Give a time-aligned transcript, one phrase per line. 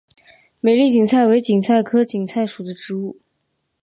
[0.61, 3.19] 美丽堇菜为堇菜科堇菜属的植物。